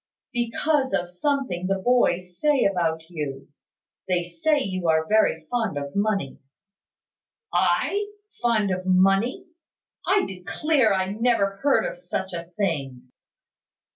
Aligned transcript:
"Because 0.33 0.93
of 0.93 1.11
something 1.11 1.67
the 1.67 1.77
boys 1.77 2.39
say 2.39 2.65
about 2.65 3.01
you. 3.11 3.49
They 4.07 4.23
say 4.23 4.57
you 4.59 4.87
are 4.87 5.05
very 5.07 5.45
fond 5.51 5.77
of 5.77 5.95
money." 5.95 6.39
"I! 7.53 8.07
Fond 8.41 8.71
of 8.71 8.87
money! 8.87 9.45
I 10.07 10.25
declare 10.25 10.91
I 10.91 11.11
never 11.11 11.57
heard 11.57 11.85
of 11.85 11.99
such 11.99 12.33
a 12.33 12.49
thing." 12.57 13.11